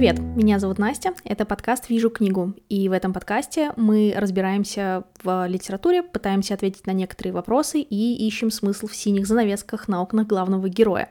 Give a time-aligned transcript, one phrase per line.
[0.00, 0.18] привет!
[0.18, 6.02] Меня зовут Настя, это подкаст «Вижу книгу», и в этом подкасте мы разбираемся в литературе,
[6.02, 11.10] пытаемся ответить на некоторые вопросы и ищем смысл в синих занавесках на окнах главного героя.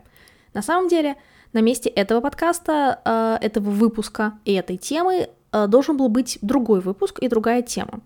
[0.55, 1.17] На самом деле,
[1.53, 6.81] на месте этого подкаста, э, этого выпуска и этой темы э, должен был быть другой
[6.81, 7.99] выпуск и другая тема.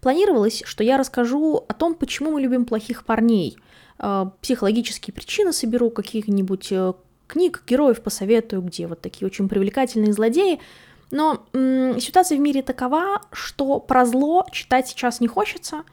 [0.00, 3.56] Планировалось, что я расскажу о том, почему мы любим плохих парней,
[4.00, 6.72] э, психологические причины соберу, каких-нибудь
[7.26, 10.60] книг, героев посоветую, где вот такие очень привлекательные злодеи.
[11.10, 15.84] Но м- ситуация в мире такова, что про зло читать сейчас не хочется,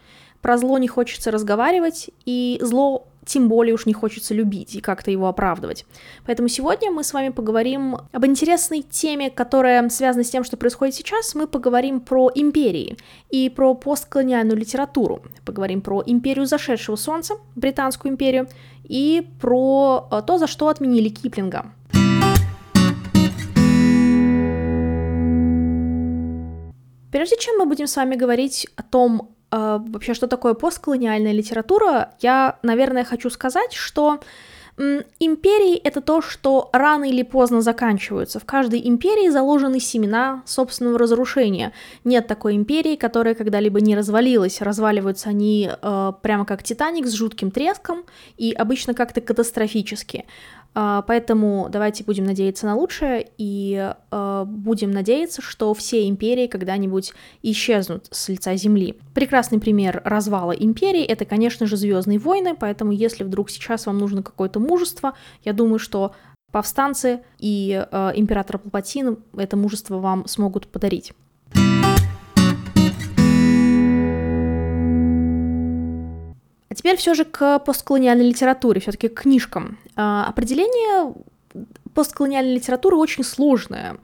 [0.41, 5.11] про зло не хочется разговаривать, и зло тем более уж не хочется любить и как-то
[5.11, 5.85] его оправдывать.
[6.25, 10.95] Поэтому сегодня мы с вами поговорим об интересной теме, которая связана с тем, что происходит
[10.95, 11.35] сейчас.
[11.35, 12.97] Мы поговорим про империи
[13.29, 15.21] и про постколониальную литературу.
[15.45, 18.47] Поговорим про империю зашедшего солнца, британскую империю,
[18.83, 21.71] и про э, то, за что отменили Киплинга.
[27.11, 32.57] Прежде чем мы будем с вами говорить о том, вообще, что такое постколониальная литература, я,
[32.63, 34.19] наверное, хочу сказать, что
[35.19, 38.39] Империи— это то, что рано или поздно заканчиваются.
[38.39, 41.73] В каждой империи заложены семена собственного разрушения.
[42.03, 44.61] Нет такой империи, которая когда-либо не развалилась.
[44.61, 48.05] Разваливаются они э, прямо как Титаник с жутким треском
[48.37, 50.25] и обычно как-то катастрофически.
[50.73, 57.13] А, поэтому давайте будем надеяться на лучшее и э, будем надеяться, что все империи когда-нибудь
[57.43, 58.97] исчезнут с лица Земли.
[59.13, 64.23] Прекрасный пример развала империи это, конечно же, Звездные войны, поэтому если вдруг сейчас вам нужно
[64.23, 65.13] какое-то мужество,
[65.43, 66.13] я думаю, что
[66.51, 71.13] повстанцы и э, император Палпатин это мужество вам смогут подарить.
[76.71, 79.77] А теперь все же к постколониальной литературе, все-таки к книжкам.
[79.97, 81.13] А, определение
[81.93, 83.97] постколониальной литературы очень сложное.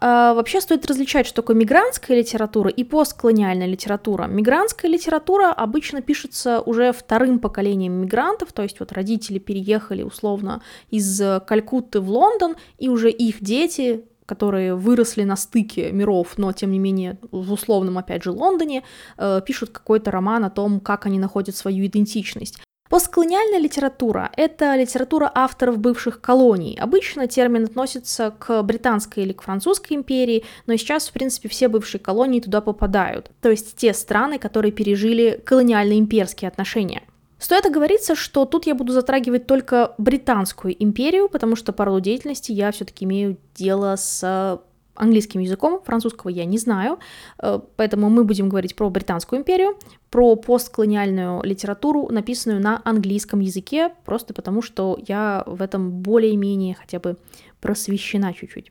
[0.00, 4.26] А, вообще стоит различать, что такое мигрантская литература и постколониальная литература.
[4.26, 10.60] Мигрантская литература обычно пишется уже вторым поколением мигрантов, то есть вот родители переехали условно
[10.90, 16.70] из Калькутты в Лондон, и уже их дети которые выросли на стыке миров, но тем
[16.72, 18.82] не менее в условном, опять же, Лондоне,
[19.18, 22.58] э, пишут какой-то роман о том, как они находят свою идентичность.
[22.88, 26.78] Постколониальная литература— это литература авторов бывших колоний.
[26.80, 32.00] Обычно термин относится к британской или к французской империи, но сейчас, в принципе, все бывшие
[32.00, 33.30] колонии туда попадают.
[33.42, 37.02] То есть те страны, которые пережили колониально-имперские отношения.
[37.42, 42.52] Стоит оговориться, что тут я буду затрагивать только британскую империю, потому что по роду деятельности
[42.52, 44.62] я все-таки имею дело с
[44.94, 47.00] английским языком, французского я не знаю,
[47.38, 49.76] э, поэтому мы будем говорить про Британскую империю,
[50.08, 57.00] про постколониальную литературу, написанную на английском языке, просто потому что я в этом более-менее хотя
[57.00, 57.16] бы
[57.60, 58.70] просвещена чуть-чуть.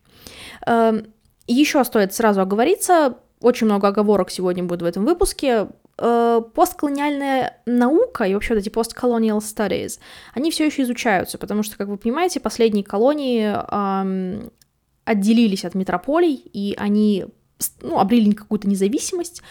[0.65, 1.07] Эм,
[1.47, 5.67] Еще стоит сразу оговориться, очень много оговорок сегодня будет в этом выпуске
[6.01, 10.00] э, постколониальная наука и вообще вот эти postcolonial studies,
[10.34, 14.50] они все еще изучаются, потому что, как вы понимаете, последние колонии э,
[15.06, 17.25] отделились от метрополий, и они
[17.81, 19.41] ну, обрели какую-то независимость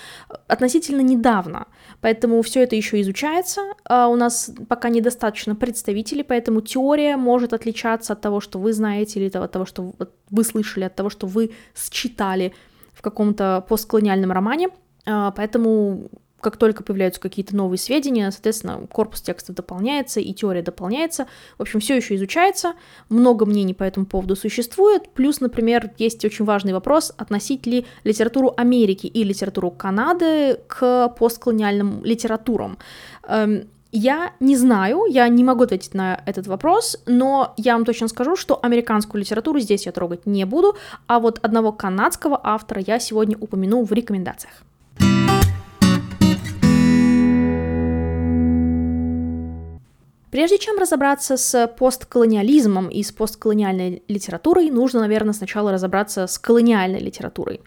[0.48, 1.66] относительно недавно.
[2.00, 3.60] Поэтому все это еще изучается.
[3.84, 9.20] А у нас пока недостаточно представителей, поэтому теория может отличаться от того, что вы знаете,
[9.20, 9.92] или от того, что
[10.30, 12.52] вы слышали, от того, что вы считали
[12.92, 14.68] в каком-то постколониальном романе.
[15.06, 16.10] А, поэтому
[16.40, 21.26] как только появляются какие-то новые сведения, соответственно, корпус текстов дополняется и теория дополняется.
[21.58, 22.74] В общем, все еще изучается,
[23.08, 25.10] много мнений по этому поводу существует.
[25.10, 32.04] Плюс, например, есть очень важный вопрос, относить ли литературу Америки и литературу Канады к постколониальным
[32.04, 32.78] литературам.
[33.28, 38.06] Эм, я не знаю, я не могу ответить на этот вопрос, но я вам точно
[38.06, 40.76] скажу, что американскую литературу здесь я трогать не буду,
[41.08, 44.62] а вот одного канадского автора я сегодня упомяну в рекомендациях.
[50.30, 57.00] Прежде чем разобраться с постколониализмом и с постколониальной литературой, нужно, наверное, сначала разобраться с колониальной
[57.00, 57.60] литературой.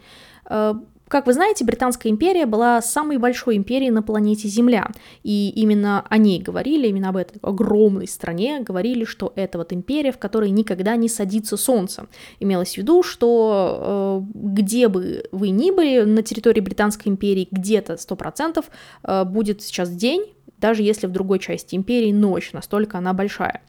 [0.49, 0.73] Э,
[1.13, 4.89] как вы знаете, Британская империя была самой большой империей на планете Земля,
[5.21, 10.11] и именно о ней говорили, именно об этой огромной стране говорили, что это вот империя,
[10.11, 12.07] в которой никогда не садится солнце.
[12.39, 17.93] Имелось в виду, что э, где бы вы ни были на территории Британской империи, где-то
[17.93, 18.65] 100%
[19.03, 20.25] э, будет сейчас день,
[20.63, 23.61] даже если в другой части империи ночь, настолько она большая.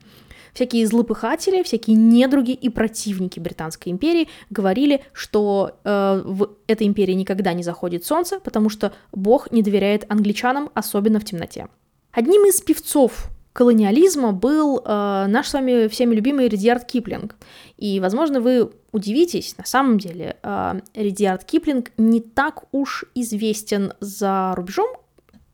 [0.52, 7.52] Всякие злопыхатели, всякие недруги и противники Британской империи говорили, что э, в этой империи никогда
[7.52, 11.66] не заходит солнце, потому что Бог не доверяет англичанам, особенно в темноте.
[12.12, 17.34] Одним из певцов колониализма был э, наш с вами всеми любимый Редиард Киплинг.
[17.76, 24.54] И, возможно, вы удивитесь, на самом деле, э, Редиард Киплинг не так уж известен за
[24.54, 24.86] рубежом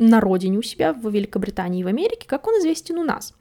[0.00, 3.35] на родине у себя, в Великобритании и в Америке, как он известен у нас.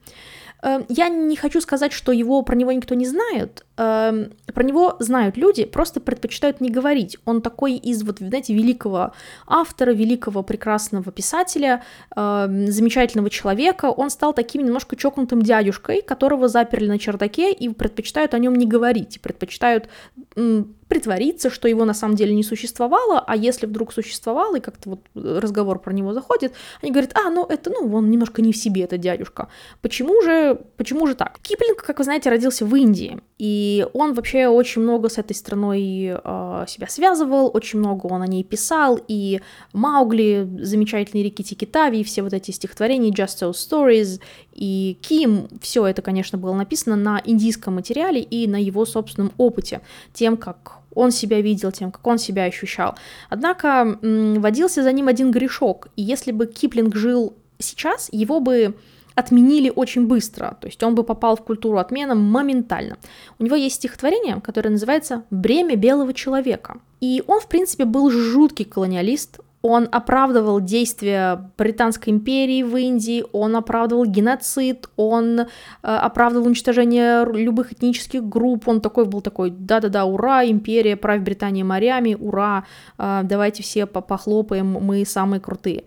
[0.61, 4.97] Э, я не хочу сказать, что его про него никто не знает, Эм, про него
[4.99, 7.17] знают люди, просто предпочитают не говорить.
[7.23, 9.13] Он такой из, вот, знаете, великого
[9.47, 11.81] автора, великого прекрасного писателя,
[12.13, 13.85] э, замечательного человека.
[13.85, 18.65] Он стал таким немножко чокнутым дядюшкой, которого заперли на чердаке и предпочитают о нем не
[18.65, 19.87] говорить, предпочитают
[20.35, 24.89] м, притвориться, что его на самом деле не существовало, а если вдруг существовало, и как-то
[24.89, 28.57] вот разговор про него заходит, они говорят, а, ну это, ну, он немножко не в
[28.57, 29.47] себе, этот дядюшка.
[29.81, 31.39] Почему же, почему же так?
[31.41, 36.13] Киплинг, как вы знаете, родился в Индии, и он вообще очень много с этой страной
[36.13, 39.41] э, себя связывал, очень много он о ней писал, и
[39.73, 44.19] Маугли, замечательные реки Тикитави, все вот эти стихотворения, Just So Stories
[44.53, 49.81] и Ким, все это, конечно, было написано на индийском материале и на его собственном опыте,
[50.13, 52.95] тем, как он себя видел, тем, как он себя ощущал.
[53.29, 58.75] Однако водился за ним один грешок, и если бы Киплинг жил сейчас, его бы
[59.19, 62.97] отменили очень быстро, то есть он бы попал в культуру отмена моментально.
[63.37, 66.77] У него есть стихотворение, которое называется «Бремя белого человека».
[67.01, 73.55] И он, в принципе, был жуткий колониалист, он оправдывал действия Британской империи в Индии, он
[73.55, 75.45] оправдывал геноцид, он э,
[75.81, 82.15] оправдывал уничтожение любых этнических групп, он такой был такой, да-да-да, ура, империя, правь Британия морями,
[82.17, 82.65] ура,
[82.97, 85.83] э, давайте все похлопаем, мы самые крутые.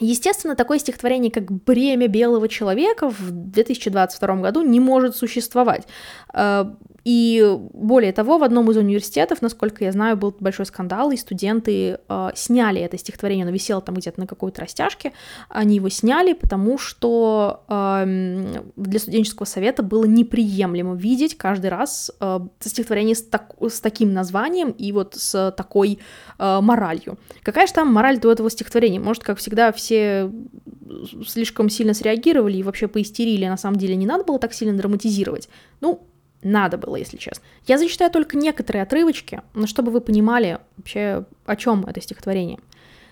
[0.00, 5.86] Естественно, такое стихотворение, как «Бремя белого человека» в 2022 году не может существовать.
[7.04, 11.98] И более того, в одном из университетов, насколько я знаю, был большой скандал, и студенты
[12.08, 15.12] э, сняли это стихотворение, оно висело там где-то на какой-то растяжке,
[15.50, 22.40] они его сняли, потому что э, для студенческого совета было неприемлемо видеть каждый раз э,
[22.60, 25.98] стихотворение с, так, с таким названием и вот с такой
[26.38, 27.18] э, моралью.
[27.42, 28.98] Какая же там мораль до этого стихотворения?
[28.98, 30.30] Может, как всегда, все
[31.26, 35.48] слишком сильно среагировали и вообще поистерили, на самом деле не надо было так сильно драматизировать.
[35.80, 36.06] Ну,
[36.44, 37.42] надо было, если честно.
[37.66, 42.58] Я зачитаю только некоторые отрывочки, но чтобы вы понимали вообще, о чем это стихотворение.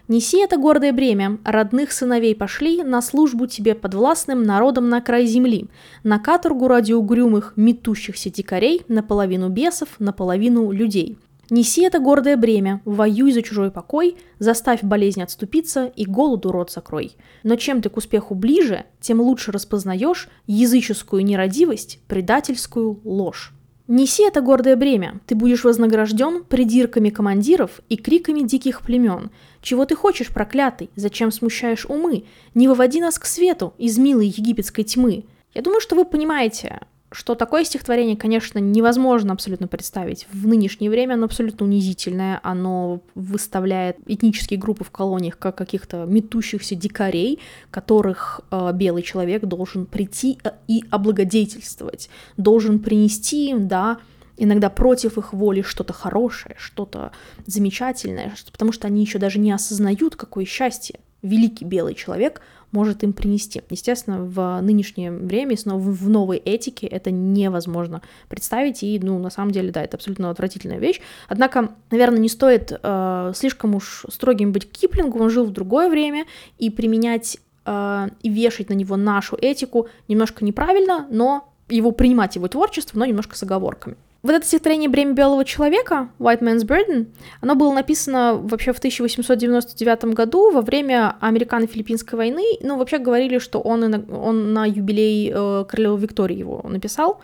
[0.09, 5.69] «Неси это гордое бремя, родных сыновей пошли на службу тебе подвластным народом на край земли,
[6.03, 11.19] на каторгу ради угрюмых, метущихся дикарей, наполовину бесов, наполовину людей.
[11.51, 17.17] Неси это гордое бремя, воюй за чужой покой, заставь болезнь отступиться и голоду рот закрой.
[17.43, 23.53] Но чем ты к успеху ближе, тем лучше распознаешь языческую нерадивость, предательскую ложь.
[23.89, 29.31] Неси это гордое бремя, ты будешь вознагражден придирками командиров и криками диких племен.
[29.61, 32.25] Чего ты хочешь, проклятый, зачем смущаешь умы?
[32.55, 35.25] Не выводи нас к свету из милой египетской тьмы.
[35.53, 36.81] Я думаю, что вы понимаете,
[37.13, 40.27] что такое стихотворение, конечно, невозможно абсолютно представить.
[40.33, 46.75] В нынешнее время оно абсолютно унизительное, оно выставляет этнические группы в колониях как каких-то метущихся
[46.75, 47.39] дикарей,
[47.71, 53.99] которых э, белый человек должен прийти э, и облагодетельствовать, должен принести им, да,
[54.37, 57.13] иногда против их воли что-то хорошее, что-то
[57.47, 62.41] замечательное, потому что они еще даже не осознают, какое счастье великий белый человек
[62.73, 63.63] может им принести.
[63.71, 69.53] Естественно, в нынешнее время, снова в новой этике это невозможно представить, и, ну, на самом
[69.53, 71.01] деле, да, это абсолютно отвратительная вещь.
[71.29, 75.89] Однако, наверное, не стоит э, слишком уж строгим быть к Киплингу, он жил в другое
[75.89, 76.25] время,
[76.59, 82.49] и применять э, и вешать на него нашу этику немножко неправильно, но его принимать его
[82.49, 83.97] творчество, но немножко с оговорками.
[84.23, 87.09] Вот это стихотворение «Бремя белого человека» White Man's Burden,
[87.41, 92.45] оно было написано вообще в 1899 году во время Американо-Филиппинской войны.
[92.61, 97.21] Ну, вообще говорили, что он, на, он на юбилей э, королевы Виктории его написал.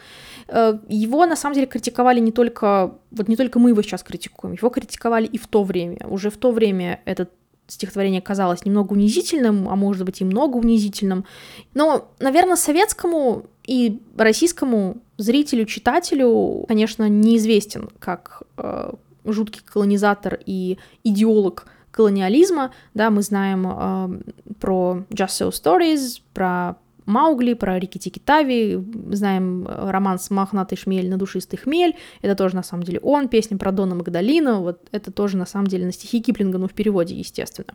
[0.49, 2.95] Э, его, на самом деле, критиковали не только...
[3.12, 6.05] Вот не только мы его сейчас критикуем, его критиковали и в то время.
[6.09, 7.31] Уже в то время этот
[7.69, 11.26] стихотворение казалось немного унизительным, а может быть и много унизительным.
[11.75, 18.92] Но, наверное, советскому и российскому зрителю, читателю, конечно, неизвестен как э,
[19.25, 22.72] жуткий колонизатор и идеолог колониализма.
[22.94, 26.76] Да, мы знаем э, про Just So Stories, про
[27.09, 28.79] Маугли, про Рики Тики Тави,
[29.11, 33.29] знаем э, роман с «Мохнатый шмель на душистый хмель», это тоже на самом деле он,
[33.29, 36.75] песня про Дона Магдалина, вот это тоже на самом деле на стихи Киплинга, но в
[36.75, 37.75] переводе, естественно.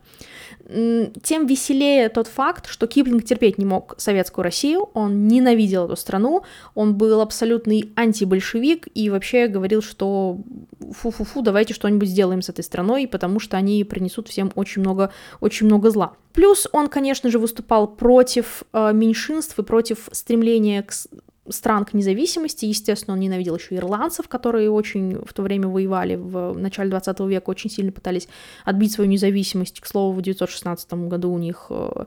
[1.22, 6.44] Тем веселее тот факт, что Киплинг терпеть не мог советскую Россию, он ненавидел эту страну,
[6.76, 10.38] он был абсолютный антибольшевик и вообще говорил, что
[10.92, 15.10] фу-фу-фу, давайте что-нибудь сделаем с этой страной, потому что они принесут всем очень много,
[15.40, 16.14] очень много зла.
[16.34, 20.92] Плюс он, конечно же, выступал против э, меньшинств и против стремления к
[21.48, 22.64] стран к независимости.
[22.64, 27.50] Естественно, он ненавидел еще ирландцев, которые очень в то время воевали в начале 20 века,
[27.50, 28.28] очень сильно пытались
[28.64, 29.80] отбить свою независимость.
[29.80, 32.04] К слову, в 1916 году у них э,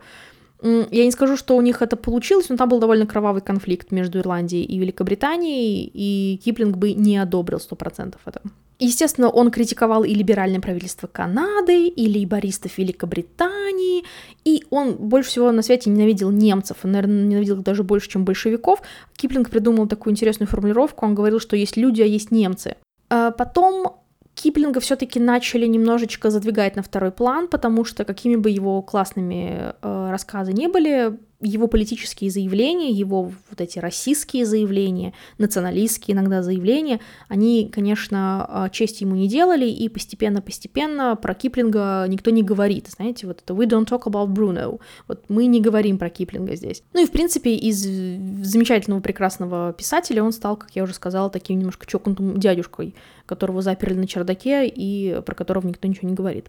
[0.62, 4.20] я не скажу, что у них это получилось, но там был довольно кровавый конфликт между
[4.20, 8.42] Ирландией и Великобританией, и Киплинг бы не одобрил 100% это.
[8.80, 14.04] Естественно, он критиковал и либеральное правительство Канады, и лейбористов Великобритании,
[14.46, 18.24] и он больше всего на свете ненавидел немцев, он, наверное, ненавидел их даже больше, чем
[18.24, 18.82] большевиков.
[19.16, 22.76] Киплинг придумал такую интересную формулировку, он говорил, что есть люди, а есть немцы.
[23.10, 23.98] А потом
[24.38, 30.12] Киплинга все-таки начали немножечко задвигать на второй план, потому что какими бы его классными э,
[30.12, 37.70] рассказы не были, его политические заявления, его вот эти российские заявления, националистские иногда заявления, они,
[37.72, 42.88] конечно, а, честь ему не делали, и постепенно-постепенно про Киплинга никто не говорит.
[42.88, 46.84] Знаете, вот это «we don't talk about Bruno», вот мы не говорим про Киплинга здесь.
[46.94, 51.60] Ну и, в принципе, из замечательного, прекрасного писателя он стал, как я уже сказала, таким
[51.60, 56.48] немножко чокнутым дядюшкой, которого заперли на чердаке и про которого никто ничего не говорит.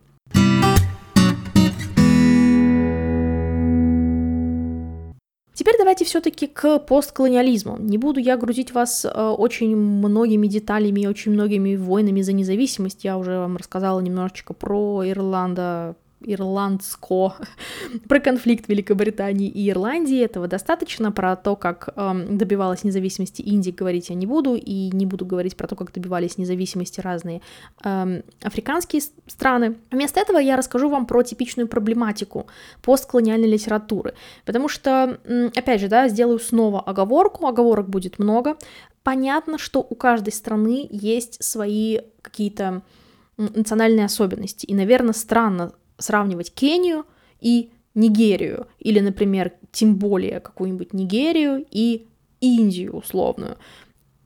[5.59, 7.79] Теперь давайте все-таки к постколониализму.
[7.81, 13.03] Не буду я грузить вас э, очень многими деталями, очень многими войнами за независимость.
[13.03, 17.35] Я уже вам рассказала немножечко про Ирланда, ирландско
[18.09, 20.23] про конфликт Великобритании и Ирландии.
[20.23, 21.13] Этого достаточно.
[21.13, 24.55] Про то, как эм, добивалась независимости Индии, говорить я не буду.
[24.55, 27.41] И не буду говорить про то, как добивались независимости разные
[27.85, 29.77] эм, африканские страны.
[29.91, 32.47] Вместо этого я расскажу вам про типичную проблематику
[32.83, 34.15] постколониальной литературы.
[34.45, 35.19] Потому что,
[35.55, 37.47] опять же, да, сделаю снова оговорку.
[37.47, 38.57] Оговорок будет много.
[39.03, 42.83] Понятно, что у каждой страны есть свои какие-то
[43.39, 44.67] национальные особенности.
[44.67, 47.05] И, наверное, странно сравнивать Кению
[47.41, 52.07] и Нигерию, или, например, тем более какую-нибудь Нигерию и
[52.41, 53.59] Индию условную.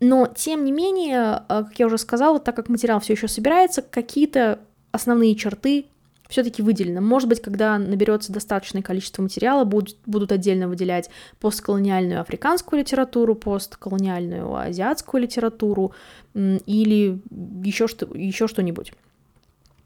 [0.00, 3.82] Но, тем не менее, э, как я уже сказала, так как материал все еще собирается,
[3.82, 4.58] какие-то
[4.90, 5.86] основные черты
[6.28, 7.00] все-таки выделены.
[7.00, 11.08] Может быть, когда наберется достаточное количество материала, будут, будут отдельно выделять
[11.40, 15.92] постколониальную африканскую литературу, постколониальную азиатскую литературу
[16.34, 17.20] или
[17.64, 18.92] еще, что, еще что-нибудь.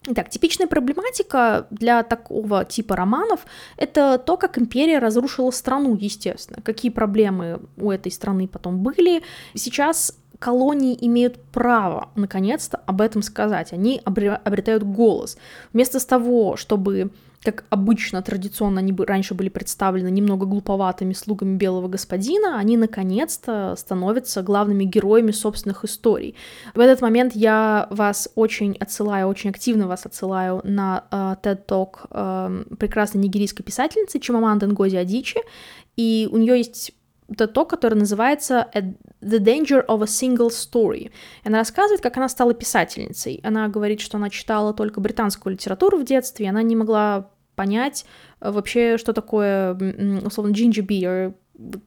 [0.09, 3.45] Итак, типичная проблематика для такого типа романов—
[3.77, 6.63] это то, как империя разрушила страну, естественно.
[6.63, 9.23] Какие проблемы у этой страны потом были.
[9.55, 13.73] Сейчас колонии имеют право, наконец-то, об этом сказать.
[13.73, 15.39] Они обретают голос.
[15.73, 17.11] Вместо того, чтобы
[17.47, 24.43] как обычно, традиционно они раньше были представлены немного глуповатыми слугами белого господина, они наконец-то становятся
[24.43, 26.35] главными героями собственных историй.
[26.75, 32.11] В этот момент я вас очень отсылаю, очень активно вас отсылаю на uh, TED Talk
[32.11, 35.39] uh, прекрасной нигерийской писательницы Чимаманды Ngozi Адичи,
[35.97, 36.95] и у нее есть
[37.29, 41.11] это то, которое называется The Danger of a Single Story.
[41.45, 43.41] Она рассказывает, как она стала писательницей.
[43.43, 48.05] Она говорит, что она читала только британскую литературу в детстве, и она не могла понять
[48.41, 49.75] э, вообще, что такое,
[50.25, 51.35] условно, ginger beer,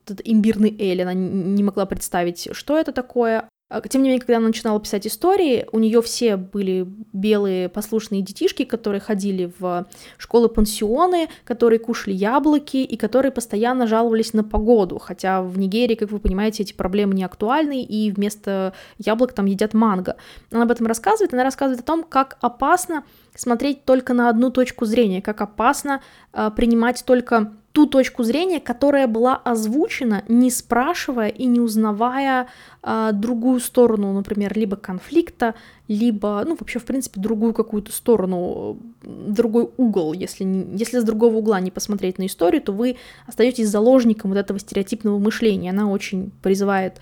[0.04, 3.48] этот имбирный эль, она не могла представить, что это такое.
[3.70, 8.20] А, тем не менее, когда она начинала писать истории, у нее все были белые послушные
[8.20, 9.86] детишки, которые ходили в
[10.18, 14.98] школы-пансионы, которые кушали яблоки и которые постоянно жаловались на погоду.
[14.98, 19.72] Хотя в Нигерии, как вы понимаете, эти проблемы не актуальны, и вместо яблок там едят
[19.72, 20.16] манго.
[20.50, 21.32] Она об этом рассказывает.
[21.32, 23.04] Она рассказывает о том, как опасно
[23.36, 29.06] смотреть только на одну точку зрения, как опасно э, принимать только ту точку зрения, которая
[29.06, 32.48] была озвучена, не спрашивая и не узнавая
[32.82, 35.54] э, другую сторону, например, либо конфликта,
[35.86, 40.12] либо, ну, вообще, в принципе, другую какую-то сторону, другой угол.
[40.12, 42.96] Если, не, если с другого угла не посмотреть на историю, то вы
[43.26, 45.70] остаетесь заложником вот этого стереотипного мышления.
[45.70, 47.00] Она очень призывает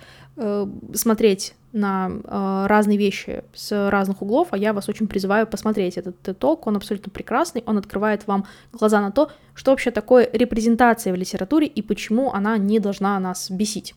[0.93, 6.15] смотреть на э, разные вещи с разных углов, а я вас очень призываю посмотреть этот
[6.23, 11.15] TED он абсолютно прекрасный, он открывает вам глаза на то, что вообще такое репрезентация в
[11.15, 13.93] литературе и почему она не должна нас бесить.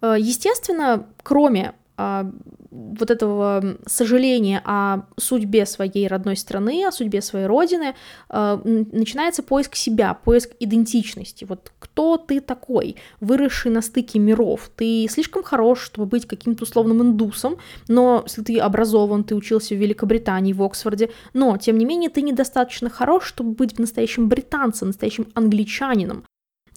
[0.00, 2.30] Э, естественно, кроме а,
[2.70, 7.94] вот этого сожаления о судьбе своей родной страны, о судьбе своей родины,
[8.28, 11.44] а, начинается поиск себя, поиск идентичности.
[11.44, 14.70] Вот кто ты такой, выросший на стыке миров?
[14.76, 17.56] Ты слишком хорош, чтобы быть каким-то условным индусом,
[17.88, 22.22] но если ты образован, ты учился в Великобритании, в Оксфорде, но, тем не менее, ты
[22.22, 26.24] недостаточно хорош, чтобы быть настоящим британцем, настоящим англичанином.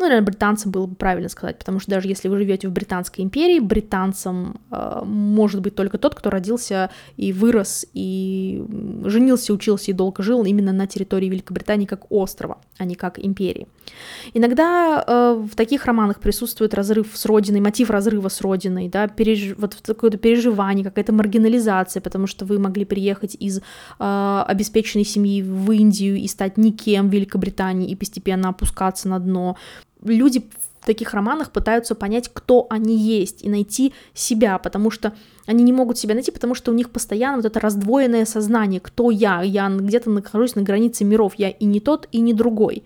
[0.01, 3.24] Ну, наверное, британцам было бы правильно сказать, потому что даже если вы живете в Британской
[3.24, 8.63] империи, британцам э, может быть только тот, кто родился и вырос, и
[9.05, 13.67] женился, учился и долго жил именно на территории Великобритании как острова, а не как империи.
[14.34, 19.55] Иногда э, в таких романах присутствует разрыв с родиной, мотив разрыва с родиной, да, переж...
[19.58, 25.72] вот какое-то переживание, какая-то маргинализация, потому что вы могли приехать из э, обеспеченной семьи в
[25.72, 29.58] Индию и стать никем в Великобритании и постепенно опускаться на дно
[30.03, 30.43] люди
[30.81, 35.13] в таких романах пытаются понять, кто они есть, и найти себя, потому что
[35.46, 39.12] они не могут себя найти, потому что у них постоянно вот это раздвоенное сознание, кто
[39.12, 42.84] я, я где-то нахожусь на границе миров, я и не тот, и не другой.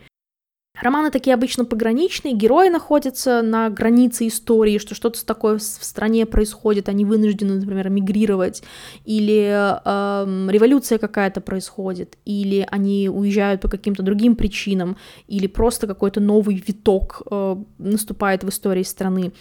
[0.81, 6.89] Романы такие обычно пограничные, герои находятся на границе истории, что что-то такое в стране происходит,
[6.89, 8.61] они вынуждены, например, мигрировать,
[9.05, 16.19] или э, революция какая-то происходит, или они уезжают по каким-то другим причинам, или просто какой-то
[16.19, 19.31] новый виток э, наступает в истории страны.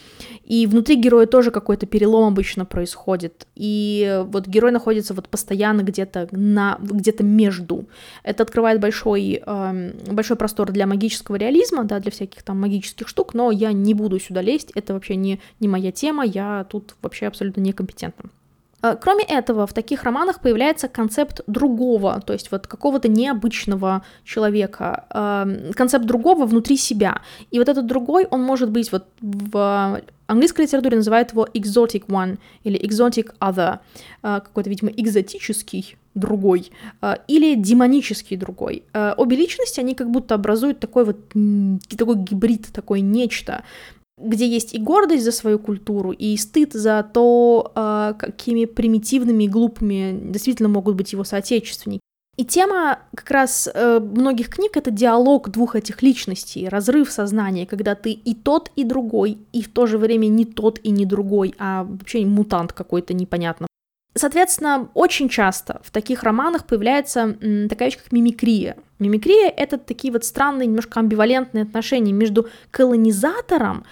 [0.45, 6.29] И внутри героя тоже какой-то перелом обычно происходит, и вот герой находится вот постоянно где-то
[6.33, 7.87] на где-то между.
[8.23, 13.35] Это открывает большой, э, большой простор для магического реализма, да, для всяких там магических штук,
[13.35, 17.27] но я не буду сюда лезть, это вообще не, не моя тема, я тут вообще
[17.27, 18.31] абсолютно некомпетентна.
[18.85, 25.05] А, кроме этого, в таких романах появляется концепт другого, то есть вот какого-то необычного человека,
[25.75, 27.23] концепт другого внутри себя.
[27.51, 32.37] И вот этот другой, он может быть вот в английской литературе называют его exotic one
[32.63, 33.79] или exotic other,
[34.23, 38.83] а, какой-то, видимо, экзотический другой а, или демонический другой.
[39.17, 41.29] Обе личности, они как будто образуют такой вот
[41.97, 43.65] такой гибрид, такое нечто,
[44.19, 49.49] где есть и гордость за свою культуру, и стыд за то, э, какими примитивными и
[49.49, 52.01] глупыми действительно могут быть его соотечественники.
[52.37, 57.95] И тема как раз э, многих книг— это диалог двух этих личностей, разрыв сознания, когда
[57.95, 61.55] ты и тот, и другой, и в то же время не тот и не другой,
[61.59, 63.69] а вообще мутант какой-то непонятно.
[64.17, 67.37] Соответственно, очень часто в таких романах появляется
[67.69, 68.77] такая вещь, как мимикрия.
[69.01, 73.85] Мимикрия— это такие вот странные, немножко амбивалентные отношения между колонизатором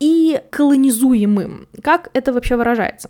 [0.00, 1.66] и колонизуемым.
[1.82, 3.08] Как это вообще выражается?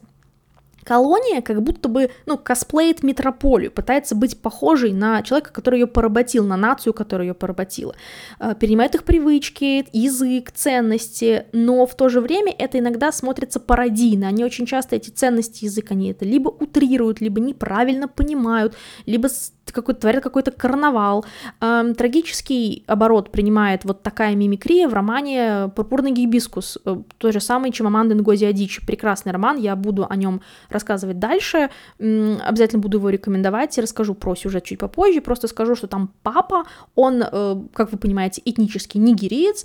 [0.85, 6.44] Колония как будто бы, ну, косплеит метрополию, пытается быть похожей на человека, который ее поработил,
[6.44, 7.94] на нацию, которая ее поработила.
[8.38, 14.29] Э, перенимает их привычки, язык, ценности, но в то же время это иногда смотрится пародийно.
[14.29, 18.75] Они очень часто эти ценности язык, они это либо утрируют, либо неправильно понимают,
[19.07, 19.29] либо
[19.72, 21.24] какой-то, творят какой-то карнавал.
[21.61, 27.72] Эм, трагический оборот принимает вот такая мимикрия в романе «Пурпурный гибискус», э, той же самый
[27.72, 28.85] Чимаманды Нгози Адичи.
[28.87, 34.35] Прекрасный роман, я буду о нем рассказывать дальше, обязательно буду его рекомендовать, и расскажу про
[34.35, 39.64] сюжет чуть попозже, просто скажу, что там папа, он, э, как вы понимаете, этнический нигериец,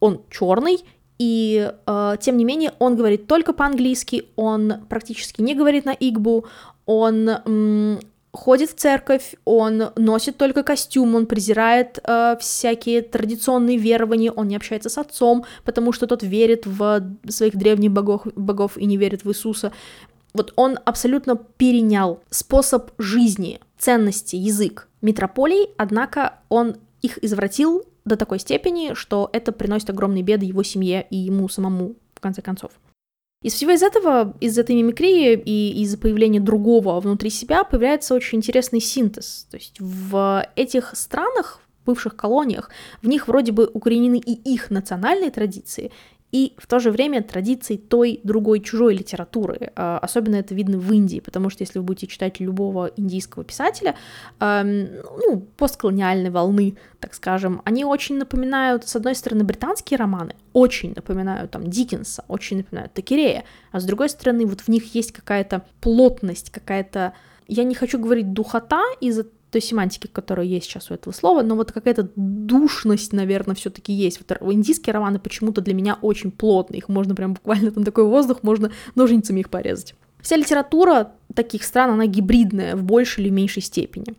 [0.00, 0.84] он черный,
[1.18, 6.46] и э, тем не менее он говорит только по-английски, он практически не говорит на игбу,
[6.86, 7.28] он
[8.32, 14.56] ходит в церковь, он носит только костюм, он презирает э, всякие традиционные верования, он не
[14.56, 19.24] общается с отцом, потому что тот верит в своих древних богов, богов и не верит
[19.24, 19.72] в Иисуса.
[20.34, 28.38] Вот он абсолютно перенял способ жизни, ценности, язык метрополий, однако он их извратил до такой
[28.38, 32.72] степени, что это приносит огромные беды его семье и ему самому, в конце концов.
[33.40, 38.38] Из всего из этого, из этой мимикрии и из-за появления другого внутри себя появляется очень
[38.38, 39.46] интересный синтез.
[39.48, 42.68] То есть в этих странах, бывших колониях,
[43.00, 45.92] в них вроде бы укоренены и их национальные традиции,
[46.30, 49.72] и в то же время традиции той другой чужой литературы.
[49.76, 53.94] А, особенно это видно в Индии, потому что если вы будете читать любого индийского писателя,
[54.40, 61.50] ну, постколониальной волны, так скажем, они очень напоминают, с одной стороны, британские романы, очень напоминают
[61.50, 66.50] там Диккенса, очень напоминают Такерея, а с другой стороны, вот в них есть какая-то плотность,
[66.50, 67.14] какая-то
[67.48, 71.54] я не хочу говорить духота из-за той семантики, которая есть сейчас у этого слова, но
[71.56, 74.20] вот какая-то душность, наверное, все-таки есть.
[74.20, 78.42] Вот индийские романы почему-то для меня очень плотные, их можно прям буквально там такой воздух,
[78.42, 79.94] можно ножницами их порезать.
[80.20, 84.14] Вся литература таких стран, она гибридная в большей или меньшей степени.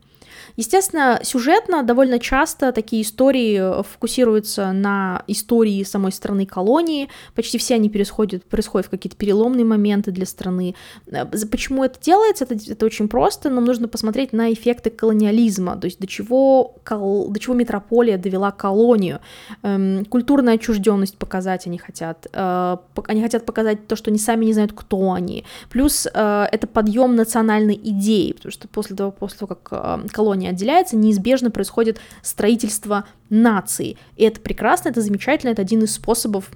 [0.56, 7.76] Естественно, сюжетно довольно часто такие истории э, фокусируются на истории самой страны колонии, почти все
[7.76, 10.76] они происходят, происходят в какие-то переломные моменты для страны.
[11.08, 12.46] Э, почему это делается?
[12.46, 17.40] Это, это очень просто, нам нужно посмотреть на эффекты колониализма, то есть до чего, до
[17.40, 19.20] чего метрополия довела колонию.
[19.64, 22.28] Эм, культурная отчужденность показать они хотят.
[22.34, 25.46] Э, они хотят показать то, что они сами не знают, кто они.
[25.70, 30.96] Плюс это подъем национальной идеи, потому что после того, после того как колония не отделяется,
[30.96, 33.98] неизбежно происходит строительство нации.
[34.16, 36.50] И это прекрасно, это замечательно, это один из способов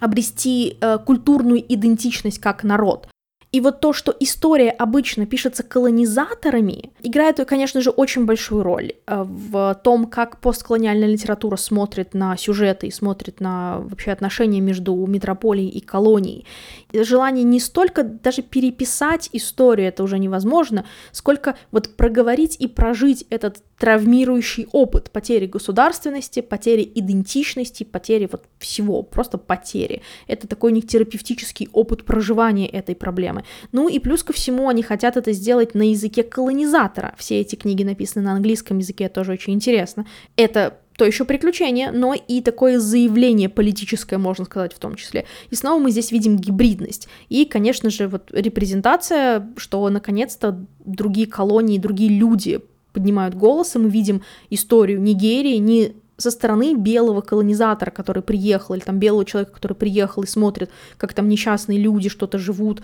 [0.00, 3.08] обрести э, культурную идентичность как народ.
[3.50, 9.24] И вот то, что история обычно пишется колонизаторами, играет, конечно же, очень большую роль э,
[9.26, 15.70] в том, как постколониальная литература смотрит на сюжеты и смотрит на вообще отношения между метрополией
[15.70, 16.44] и колонией.
[16.92, 23.62] Желание не столько даже переписать историю, это уже невозможно, сколько вот проговорить и прожить этот
[23.78, 30.02] травмирующий опыт потери государственности, потери идентичности, потери вот всего, просто потери.
[30.26, 33.44] Это такой у них терапевтический опыт проживания этой проблемы.
[33.72, 37.14] Ну и плюс ко всему они хотят это сделать на языке колонизатора.
[37.18, 40.06] Все эти книги написаны на английском языке, тоже очень интересно.
[40.36, 45.26] Это то еще приключение, но и такое заявление политическое, можно сказать, в том числе.
[45.48, 47.06] И снова мы здесь видим гибридность.
[47.28, 52.60] И, конечно же, вот репрезентация, что наконец-то другие колонии, другие люди
[52.98, 58.82] поднимают голос, и мы видим историю Нигерии не со стороны белого колонизатора, который приехал, или
[58.82, 62.82] там белого человека, который приехал и смотрит, как там несчастные люди что-то живут, э,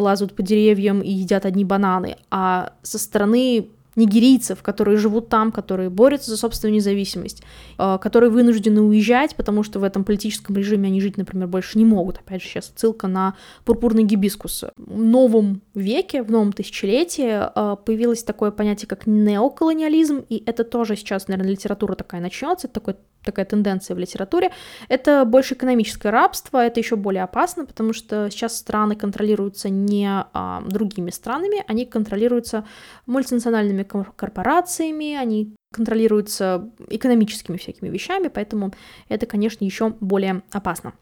[0.00, 3.68] лазают по деревьям и едят одни бананы, а со стороны
[4.00, 7.42] нигерийцев, которые живут там, которые борются за собственную независимость,
[7.78, 11.84] э, которые вынуждены уезжать, потому что в этом политическом режиме они жить, например, больше не
[11.84, 12.18] могут.
[12.18, 13.34] Опять же, сейчас ссылка на
[13.64, 14.64] пурпурный гибискус.
[14.76, 20.96] В новом веке, в новом тысячелетии э, появилось такое понятие, как неоколониализм, и это тоже
[20.96, 24.50] сейчас, наверное, литература такая начнется, это такой такая тенденция в литературе,
[24.88, 30.62] это больше экономическое рабство, это еще более опасно, потому что сейчас страны контролируются не а,
[30.66, 32.64] другими странами, они контролируются
[33.06, 38.72] мультинациональными корпорациями, они контролируются экономическими всякими вещами, поэтому
[39.08, 40.94] это, конечно, еще более опасно.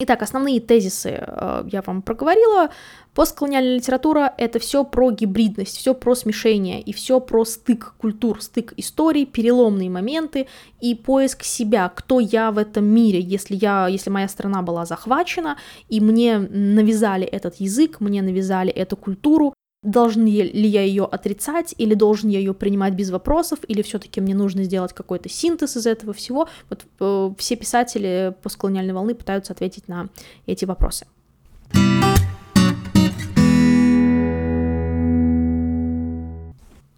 [0.00, 2.70] Итак, основные тезисы э, я вам проговорила.
[3.14, 8.74] Постколониальная литература— это все про гибридность, все про смешение и все про стык культур, стык
[8.76, 10.48] историй, переломные моменты
[10.80, 15.58] и поиск себя, кто я в этом мире, если, я, если моя страна была захвачена,
[15.88, 19.54] и мне навязали этот язык, мне навязали эту культуру,
[19.84, 24.34] должен ли я ее отрицать, или должен я ее принимать без вопросов, или все-таки мне
[24.34, 26.48] нужно сделать какой-то синтез из этого всего.
[26.70, 30.08] Вот э, все писатели постколониальной волны пытаются ответить на
[30.46, 31.06] эти вопросы.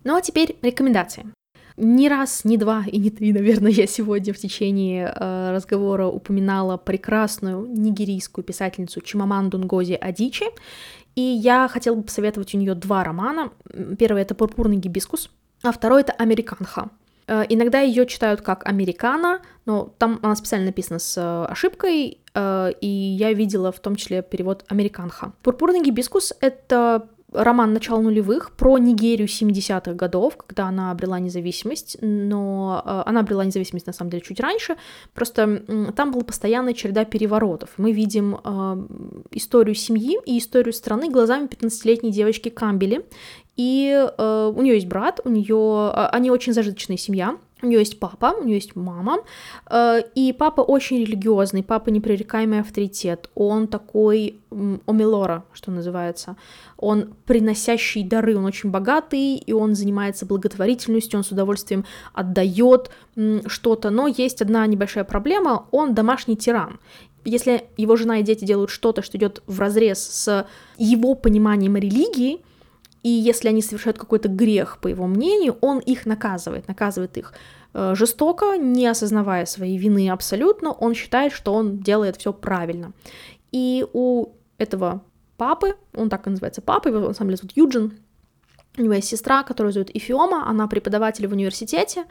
[0.04, 1.26] Ну а теперь рекомендации.
[1.76, 6.78] Ни раз, ни два и ни три, наверное, я сегодня в течение э, разговора упоминала
[6.78, 10.46] прекрасную нигерийскую писательницу Чимаманду Ngozi Адичи.
[11.16, 13.50] И я хотела бы посоветовать у нее два романа.
[13.98, 15.30] Первый это «Пурпурный гибискус»,
[15.62, 16.90] а второй это «Американха».
[17.26, 22.72] Э, иногда ее читают как «Американа», но там она специально написана с э, ошибкой, э,
[22.80, 25.32] и я видела в том числе перевод «Американха».
[25.42, 32.82] «Пурпурный гибискус»— это роман начала нулевых про Нигерию 70-х годов, когда она обрела независимость, но
[32.84, 34.76] э, она обрела независимость на самом деле чуть раньше,
[35.14, 35.62] просто
[35.96, 37.70] там была постоянная череда переворотов.
[37.76, 38.86] Мы видим э,
[39.32, 43.04] историю семьи и историю страны глазами 15-летней девочки Камбели,
[43.56, 47.78] и э, у нее есть брат, у нее, э, они очень зажиточная семья, у нее
[47.78, 49.18] есть папа, у нее есть мама,
[49.70, 54.40] э, и папа очень религиозный, папа непререкаемый авторитет, он такой
[54.86, 56.36] омилора, что называется,
[56.76, 62.90] он приносящий дары, он очень богатый, и он занимается благотворительностью, он с удовольствием отдает
[63.46, 66.78] что-то, но есть одна небольшая проблема, он домашний тиран,
[67.24, 72.40] если его жена и дети делают что-то, что идет в разрез с его пониманием религии,
[73.06, 77.34] и если они совершают какой-то грех, по его мнению, он их наказывает, наказывает их
[77.72, 82.92] э, жестоко, не осознавая своей вины абсолютно, он считает, что он делает все правильно.
[83.52, 85.02] И у этого
[85.36, 87.92] папы, он так и называется папа, его на самом деле зовут Юджин,
[88.76, 92.06] у него есть сестра, которую зовут Ифиома, она преподаватель в университете,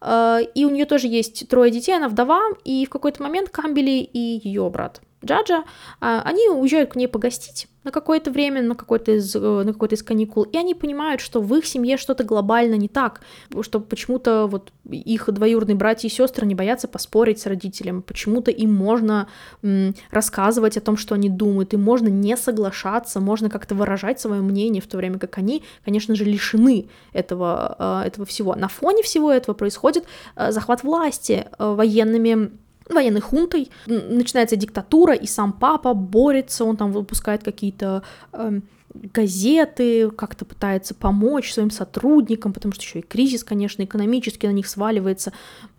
[0.00, 3.98] э, и у нее тоже есть трое детей, она вдова, и в какой-то момент Камбели
[4.00, 5.64] и ее брат Джаджа,
[6.00, 9.94] а, они уезжают к ней погостить на какое-то время, на какой-то из, э, на какой-то
[9.94, 13.20] из каникул, и они понимают, что в их семье что-то глобально не так,
[13.62, 18.74] что почему-то вот их двоюродные братья и сестры не боятся поспорить с родителем, почему-то им
[18.74, 19.28] можно
[19.62, 24.42] м, рассказывать о том, что они думают, им можно не соглашаться, можно как-то выражать свое
[24.42, 28.56] мнение, в то время как они, конечно же, лишены этого, э, этого всего.
[28.56, 32.50] На фоне всего этого происходит э, захват власти военными
[32.88, 38.60] военной хунтой, начинается диктатура, и сам папа борется, он там выпускает какие-то э,
[38.94, 44.66] газеты, как-то пытается помочь своим сотрудникам, потому что еще и кризис, конечно, экономически на них
[44.66, 45.32] сваливается.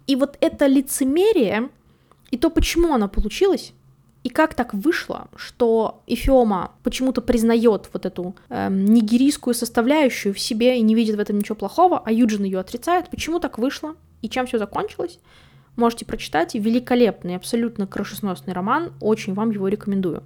[0.05, 1.69] И вот это лицемерие,
[2.31, 3.73] и то, почему оно получилось,
[4.23, 10.77] И как так вышло, что Эфиома почему-то признает вот эту э, нигерийскую составляющую в себе
[10.77, 13.09] и не видит в этом ничего плохого, а Юджин ее отрицает?
[13.09, 13.95] Почему так вышло?
[14.21, 15.19] И чем все закончилось?
[15.77, 16.55] Можете прочитать.
[16.55, 18.91] Великолепный, абсолютно крышесносный роман.
[18.99, 20.23] Очень вам его рекомендую.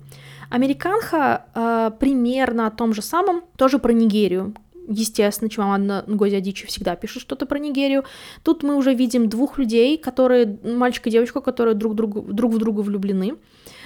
[0.49, 4.55] Американха э, примерно о том же самом, тоже про Нигерию.
[4.87, 8.03] Естественно, Чимаманда Ngozi Адичи всегда пишет что-то про Нигерию.
[8.43, 12.57] Тут мы уже видим двух людей, которые, мальчик и девочка, которые друг, другу, друг в
[12.57, 13.37] друга влюблены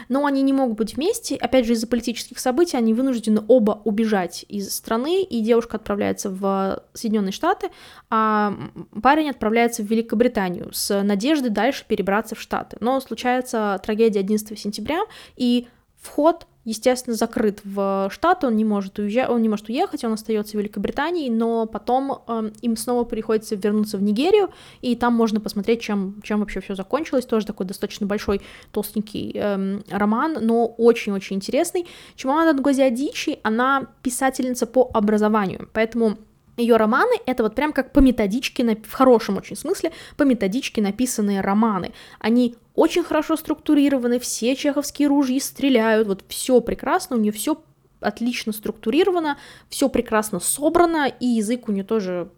[0.09, 4.45] но они не могут быть вместе, опять же, из-за политических событий они вынуждены оба убежать
[4.47, 7.69] из страны, и девушка отправляется в Соединенные Штаты,
[8.09, 8.55] а
[9.01, 12.77] парень отправляется в Великобританию с надеждой дальше перебраться в Штаты.
[12.79, 15.01] Но случается трагедия 11 сентября,
[15.35, 15.67] и
[16.05, 20.57] вход естественно, закрыт в Штаты, он не может уезжать, он не может уехать, он остается
[20.57, 24.49] в Великобритании, но потом э, им снова приходится вернуться в Нигерию,
[24.81, 27.25] и там можно посмотреть, чем, чем вообще все закончилось.
[27.25, 28.41] Тоже такой достаточно большой,
[28.71, 31.85] толстенький э, роман, но очень-очень интересный.
[32.15, 36.17] Чимаманда Нгози Адичи, она писательница по образованию, поэтому
[36.57, 41.41] ее романы— это вот прям как по методичке, в хорошем очень смысле, по методичке написанные
[41.41, 41.91] романы.
[42.19, 47.61] Они очень хорошо структурированы, все чеховские ружья стреляют, вот все прекрасно, у нее все
[47.99, 49.37] отлично структурировано,
[49.69, 52.29] все прекрасно собрано, и язык у нее тоже,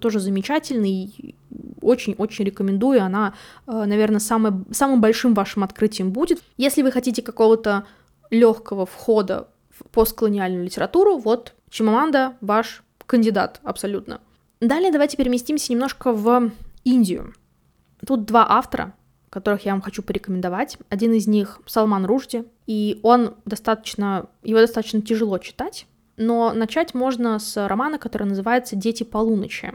[0.00, 1.34] тоже замечательный,
[1.80, 3.34] очень-очень рекомендую, она,
[3.66, 6.42] э, наверное, самый, самым большим вашим открытием будет.
[6.56, 7.86] Если вы хотите какого-то
[8.30, 14.20] легкого входа в постколониальную литературу, вот Чимаманда ваш кандидат абсолютно.
[14.60, 16.52] Далее давайте переместимся немножко в
[16.84, 17.34] Индию.
[18.06, 18.94] Тут два автора,
[19.30, 20.78] которых я вам хочу порекомендовать.
[20.90, 27.38] Один из них Салман Ружди, и он достаточно, его достаточно тяжело читать, но начать можно
[27.38, 29.72] с романа, который называется «Дети полуночи».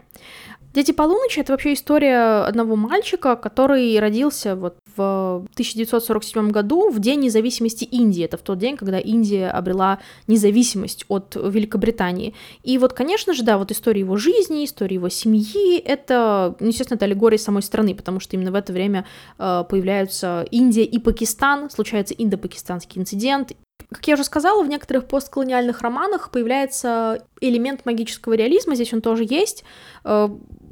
[0.74, 7.20] «Дети полуночи»— это вообще история одного мальчика, который родился вот в 1947 году, в День
[7.20, 8.24] независимости Индии.
[8.24, 12.34] Это в тот день, когда Индия обрела независимость от Великобритании.
[12.64, 16.96] И вот, конечно же, да, вот история его жизни, история его семьи, это, ну, естественно,
[16.96, 19.06] это аллегория самой страны, потому что именно в это время
[19.38, 23.52] э, появляются Индия и Пакистан, случается индо-пакистанский инцидент,
[23.90, 29.24] как я уже сказала, в некоторых постколониальных романах появляется элемент магического реализма, здесь он тоже
[29.28, 29.64] есть.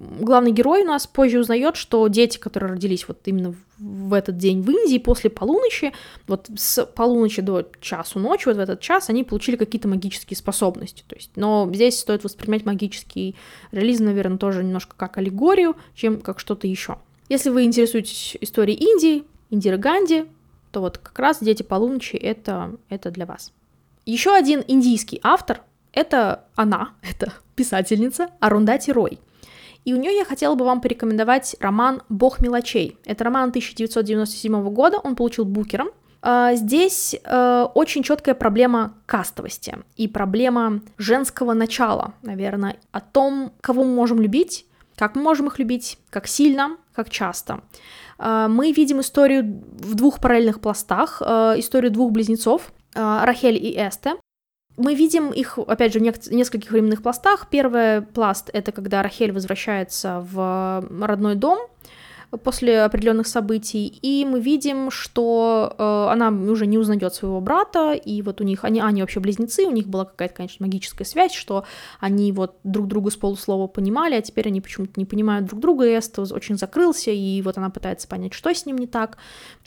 [0.02, 4.60] Главный герой у нас позже узнает, что дети, которые родились вот именно в этот день
[4.60, 5.92] в Индии после полуночи,
[6.26, 11.04] вот с полуночи до часу ночи, вот в этот час, они получили какие-то магические способности.
[11.06, 13.36] То есть, но здесь стоит воспринимать магический
[13.70, 16.98] реализм, наверное, тоже немножко как аллегорию, чем как что-то еще.
[17.28, 20.24] Если вы интересуетесь историей Индии, Индира Ганди,
[20.72, 23.52] то вот как раз «Дети полуночи» это, это для вас.
[24.04, 25.60] Еще один индийский автор—
[25.92, 29.20] это она, это писательница Арундати Рой.
[29.84, 32.98] И у нее я хотела бы вам порекомендовать роман «Бог мелочей».
[33.04, 35.90] Это роман 1997 года, он получил букером.
[36.24, 43.82] А, здесь э, очень четкая проблема кастовости и проблема женского начала, наверное, о том, кого
[43.82, 47.62] мы можем любить, как мы можем их любить, как сильно, как часто.
[48.18, 53.74] А, мы видим историю в двух параллельных пластах, а, историю двух близнецов, а, Рахель и
[53.76, 54.12] Эсте.
[54.76, 57.48] Мы видим их, опять же, в нескольких временных пластах.
[57.50, 61.68] Первый пласт— это когда Рахель возвращается в родной дом,
[62.38, 68.22] после определенных событий, и мы видим, что э, она уже не узнает своего брата, и
[68.22, 71.64] вот у них, они, они вообще близнецы, у них была какая-то, конечно, магическая связь, что
[72.00, 75.86] они вот друг друга с полуслова понимали, а теперь они почему-то не понимают друг друга,
[75.86, 79.18] и Эстос очень закрылся, и вот она пытается понять, что с ним не так.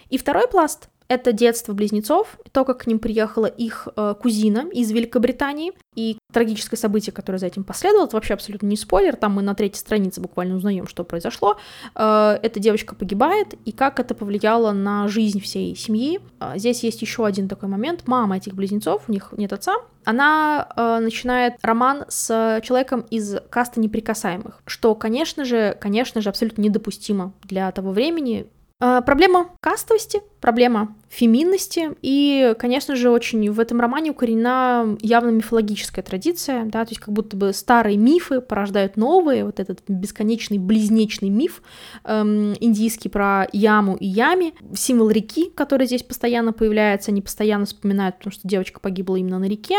[0.09, 4.91] И второй пласт это детство близнецов, то, как к ним приехала их э, кузина из
[4.91, 9.41] Великобритании, и трагическое событие, которое за этим последовало, это вообще абсолютно не спойлер, там мы
[9.41, 11.57] на третьей странице буквально узнаем, что произошло.
[11.95, 16.19] Э, эта девочка погибает, и как это повлияло на жизнь всей семьи.
[16.39, 18.03] Э, здесь есть еще один такой момент.
[18.07, 23.79] Мама этих близнецов, у них нет отца, она э, начинает роман с человеком из каста
[23.79, 28.47] неприкасаемых, что, конечно же, конечно же, абсолютно недопустимо для того времени,
[28.81, 36.05] а, проблема кастовости, проблема феминности, и, конечно же, очень в этом романе укоренена явно мифологическая
[36.05, 41.29] традиция, да, то есть как будто бы старые мифы порождают новые, вот этот бесконечный близнечный
[41.29, 41.63] миф
[42.03, 48.19] эм, индийский про яму и ями, символ реки, который здесь постоянно появляется, они постоянно вспоминают,
[48.19, 49.77] потому что девочка погибла именно на реке,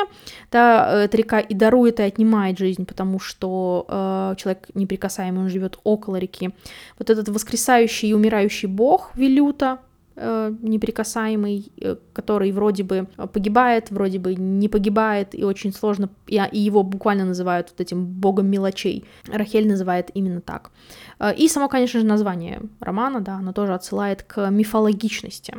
[0.50, 5.78] да, эта река и дарует, и отнимает жизнь, потому что э, человек неприкасаемый, он живет
[5.84, 6.50] около реки.
[6.98, 9.85] Вот этот воскресающий и умирающий бог Вилюта, Э,
[10.16, 16.58] неприкасаемый, э, который вроде бы погибает, вроде бы не погибает, и очень сложно, и, и
[16.58, 19.04] его буквально называют вот этим богом мелочей.
[19.26, 20.70] Рахель называет именно так.
[21.18, 25.56] Э, и само, конечно же, название романа, да, оно тоже отсылает к мифологичности.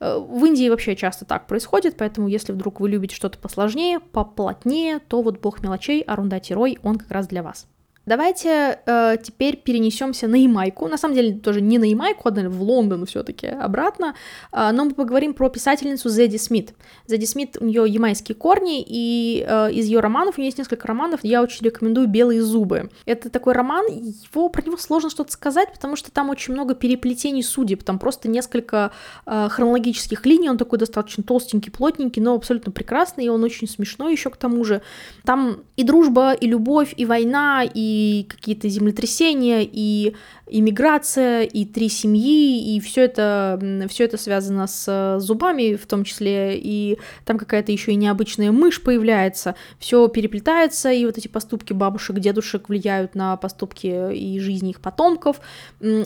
[0.00, 5.00] Э, в Индии вообще часто так происходит, поэтому если вдруг вы любите что-то посложнее, поплотнее,
[5.00, 7.66] то вот бог мелочей Арундати Рой, он как раз для вас.
[8.08, 10.88] Давайте э, теперь перенесемся на Ямайку.
[10.88, 14.14] На самом деле тоже не на Ямайку, а в Лондон все-таки обратно.
[14.50, 16.72] Э, но мы поговорим про писательницу Зедди Смит.
[17.06, 20.88] Зедди Смит, у нее ямайские корни, и э, из ее романов, у нее есть несколько
[20.88, 22.88] романов, я очень рекомендую «Белые зубы».
[23.04, 27.42] Это такой роман, его, про него сложно что-то сказать, потому что там очень много переплетений
[27.42, 28.90] судеб, там просто несколько
[29.26, 34.12] э, хронологических линий, он такой достаточно толстенький, плотненький, но абсолютно прекрасный, и он очень смешной
[34.12, 34.80] еще к тому же.
[35.26, 40.14] Там и дружба, и любовь, и война, и и какие-то землетрясения, и
[40.46, 46.56] иммиграция, и три семьи, и все это, все это связано с зубами в том числе,
[46.56, 52.20] и там какая-то еще и необычная мышь появляется, все переплетается, и вот эти поступки бабушек,
[52.20, 55.40] дедушек влияют на поступки и жизни их потомков.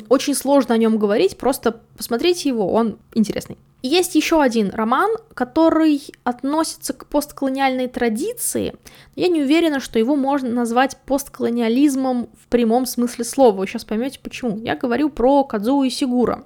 [0.09, 3.59] Очень сложно о нем говорить, просто посмотрите его, он интересный.
[3.85, 8.75] Есть еще один роман, который относится к постколониальной традиции.
[9.17, 13.57] Я не уверена, что его можно назвать постколониализмом в прямом смысле слова.
[13.57, 14.59] Вы сейчас поймете почему.
[14.59, 16.45] Я говорю про Кадзуи Сигура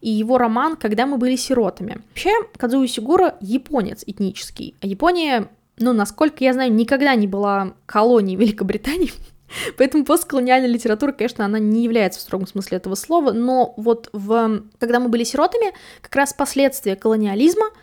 [0.00, 2.02] и его роман «Когда мы были сиротами».
[2.10, 8.36] Вообще, Кадзуи Сигура японец этнический, а Япония ну, насколько я знаю, никогда не была колонией
[8.40, 9.10] Великобритании.
[9.76, 14.62] Поэтому постколониальная литература, конечно, она не является в строгом смысле этого слова, но вот в,
[14.78, 17.66] когда мы были сиротами, как раз последствия колониализма–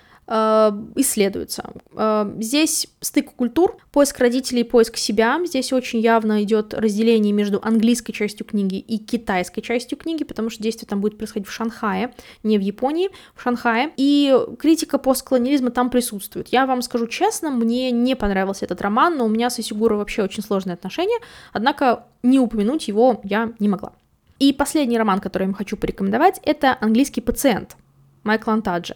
[0.96, 1.72] исследуется.
[1.94, 5.42] Э, здесь стык культур, поиск родителей, поиск себя.
[5.46, 10.64] Здесь очень явно идет разделение между английской частью книги и китайской частью книги, потому что
[10.64, 12.14] действие там будет происходить в Шанхае,
[12.44, 13.92] не в Японии, в Шанхае.
[13.98, 16.48] И критика постколониализма там присутствует.
[16.48, 20.24] Я вам скажу честно, мне не понравился этот роман, но у меня с Исигуро вообще
[20.24, 21.20] очень сложные отношения,
[21.52, 23.92] однако не упомянуть его я не могла.
[24.40, 27.76] И последний роман, который я вам хочу порекомендовать, это «Английский пациент»
[28.24, 28.96] Майкла Антаджи.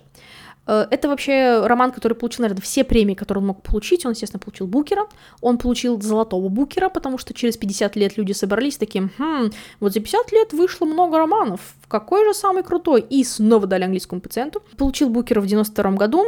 [0.67, 4.05] Э, это вообще роман, который получил, наверное, все премии, которые он мог получить.
[4.05, 5.07] Он, естественно, получил Букера.
[5.41, 9.99] Он получил золотого Букера, потому что через 50 лет люди собрались таким, хм, вот за
[9.99, 11.59] 50 лет вышло много романов.
[11.87, 13.01] Какой же самый крутой?
[13.01, 14.63] И снова дали английскому пациенту.
[14.77, 16.25] Получил Букера в 92 году.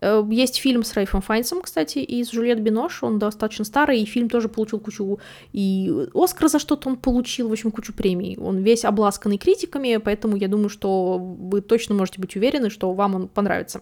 [0.00, 4.28] Э, есть фильм с Рейфом Файнсом, кстати, из Жюльет Бинош, он достаточно старый, и фильм
[4.28, 5.18] тоже получил кучу,
[5.52, 8.36] и Оскар за что-то он получил, в общем, кучу премий.
[8.38, 13.14] Он весь обласканный критиками, поэтому я думаю, что вы точно можете быть уверены, что вам
[13.14, 13.80] он понравится.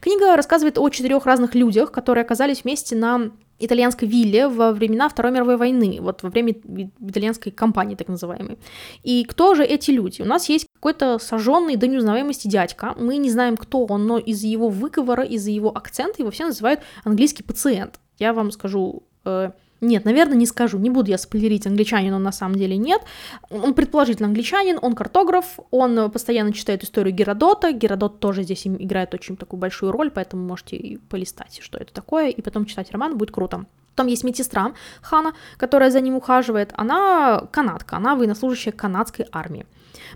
[0.00, 5.32] Книга рассказывает о четырех разных людях, которые оказались вместе на итальянской вилле во времена Второй
[5.32, 6.54] мировой войны, вот во время
[7.00, 8.58] итальянской кампании так называемой.
[9.02, 10.22] И кто же эти люди?
[10.22, 14.46] У нас есть какой-то сожженный до неузнаваемости дядька, мы не знаем, кто он, но из-за
[14.48, 18.00] его выговора, из-за его акцента его все называют английский пациент.
[18.18, 19.50] Я вам скажу, э,
[19.84, 23.02] нет, наверное, не скажу, не буду я спойлерить, англичанин он на самом деле нет.
[23.50, 29.36] Он предположительно англичанин, он картограф, он постоянно читает историю Геродота, Геродот тоже здесь играет очень
[29.36, 33.66] такую большую роль, поэтому можете полистать, что это такое, и потом читать роман, будет круто.
[33.94, 36.72] Там есть медсестра Хана, которая за ним ухаживает.
[36.76, 39.66] Она канадка, она военнослужащая канадской армии.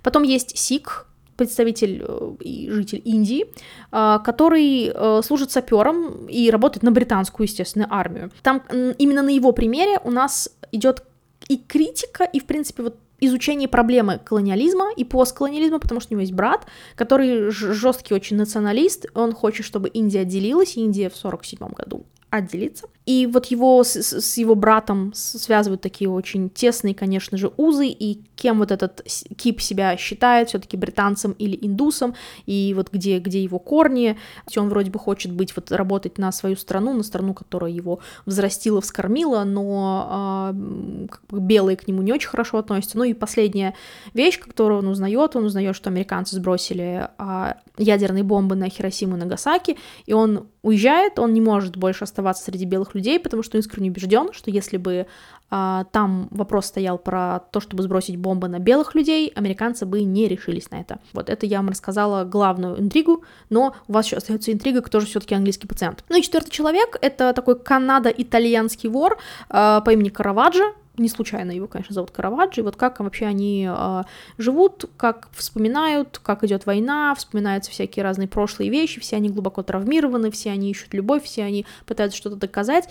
[0.02, 1.06] Потом есть Сик,
[1.38, 3.46] представитель э, и житель Индии,
[3.92, 8.30] э, который э, служит сапером и работает на британскую, естественно, армию.
[8.42, 8.62] Там
[8.98, 11.04] именно на его примере у нас идет
[11.48, 16.20] и критика, и, в принципе, вот изучение проблемы колониализма и постколониализма, потому что у него
[16.20, 22.04] есть брат, который жесткий очень националист, он хочет, чтобы Индия отделилась, Индия в 1947 году
[22.30, 22.88] отделиться.
[23.06, 28.20] И вот его с, с его братом связывают такие очень тесные, конечно же, узы, и
[28.38, 29.02] кем вот этот
[29.36, 32.14] Кип себя считает, все-таки британцем или индусом,
[32.46, 34.16] и вот где, где его корни,
[34.56, 38.80] он вроде бы хочет быть, вот работать на свою страну, на страну, которая его взрастила,
[38.80, 42.98] вскормила, но э, как бы белые к нему не очень хорошо относятся.
[42.98, 43.74] Ну и последняя
[44.14, 49.20] вещь, которую он узнает, он узнает, что американцы сбросили э, ядерные бомбы на Хиросиму и
[49.20, 53.60] Нагасаки, и он уезжает, он не может больше оставаться среди белых людей, потому что он
[53.60, 55.06] искренне убежден, что если бы
[55.50, 60.70] там вопрос стоял про то, чтобы сбросить бомбы на белых людей, американцы бы не решились
[60.70, 60.98] на это.
[61.14, 65.06] Вот это я вам рассказала главную интригу, но у вас еще остается интрига, кто же
[65.06, 66.04] все-таки английский пациент.
[66.08, 71.66] Ну и четвертый человек это такой канадо-итальянский вор а, по имени Караваджо, не случайно его,
[71.66, 74.02] конечно, зовут Караваджо, и вот как вообще они э,
[74.36, 80.30] живут, как вспоминают, как идет война, вспоминаются всякие разные прошлые вещи, все они глубоко травмированы,
[80.30, 82.88] все они ищут любовь, все они пытаются что-то доказать.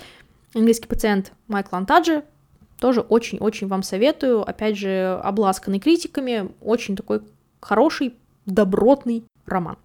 [0.54, 2.24] Английский пациент Майкл Антаджи
[2.80, 7.20] тоже очень-очень вам советую, опять же, обласканный критиками, очень такой
[7.60, 8.14] хороший,
[8.46, 9.76] добротный роман.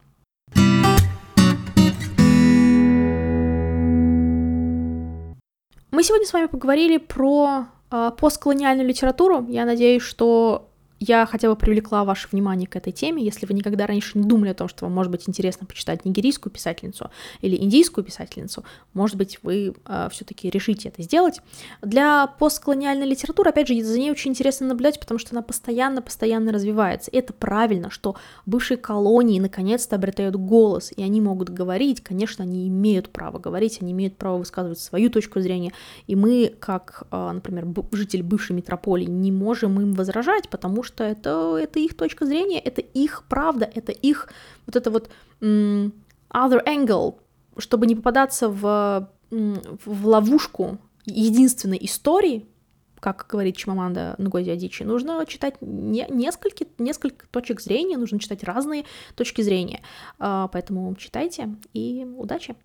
[5.91, 9.45] Мы сегодня с вами поговорили про э, постколониальную литературу.
[9.47, 10.67] Я надеюсь, что
[11.03, 13.23] я хотя бы привлекла ваше внимание к этой теме.
[13.23, 16.51] Если вы никогда раньше не думали о том, что вам может быть интересно почитать нигерийскую
[16.51, 21.41] писательницу или индийскую писательницу, может быть, вы э, все-таки решите это сделать.
[21.81, 27.11] Для постколониальной литературы, опять же, за ней очень интересно наблюдать, потому что она постоянно-постоянно развивается.
[27.11, 32.01] И это правильно, что бывшие колонии наконец-то обретают голос, и они могут говорить.
[32.01, 35.73] Конечно, они имеют право говорить, они имеют право высказывать свою точку зрения.
[36.07, 41.57] И мы, как, э, например, житель бывшей метрополии, не можем им возражать, потому что это,
[41.57, 44.29] это их точка зрения, это их правда, это их
[44.65, 45.09] вот это вот
[45.41, 47.15] other angle,
[47.57, 52.45] чтобы не попадаться в, в ловушку единственной истории,
[52.99, 58.85] как говорит Чимаманда Нгози Адичи, нужно читать не, несколько, несколько точек зрения, нужно читать разные
[59.15, 59.81] точки зрения.
[60.19, 62.55] А, поэтому читайте и удачи!